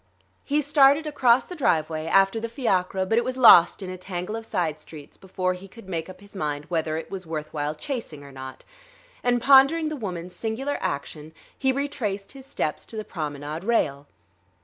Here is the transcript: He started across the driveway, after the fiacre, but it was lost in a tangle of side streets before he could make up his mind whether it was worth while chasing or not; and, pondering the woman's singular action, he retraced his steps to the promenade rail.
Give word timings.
He 0.43 0.63
started 0.63 1.05
across 1.05 1.45
the 1.45 1.53
driveway, 1.55 2.07
after 2.07 2.39
the 2.39 2.49
fiacre, 2.49 3.05
but 3.05 3.19
it 3.19 3.23
was 3.23 3.37
lost 3.37 3.83
in 3.83 3.89
a 3.91 3.99
tangle 3.99 4.35
of 4.35 4.47
side 4.47 4.79
streets 4.79 5.15
before 5.15 5.53
he 5.53 5.67
could 5.67 5.87
make 5.87 6.09
up 6.09 6.21
his 6.21 6.33
mind 6.35 6.65
whether 6.69 6.97
it 6.97 7.11
was 7.11 7.27
worth 7.27 7.53
while 7.53 7.75
chasing 7.75 8.23
or 8.23 8.31
not; 8.31 8.63
and, 9.21 9.39
pondering 9.39 9.89
the 9.89 9.95
woman's 9.95 10.35
singular 10.35 10.79
action, 10.81 11.33
he 11.55 11.71
retraced 11.71 12.31
his 12.31 12.47
steps 12.47 12.83
to 12.87 12.97
the 12.97 13.05
promenade 13.05 13.63
rail. 13.63 14.07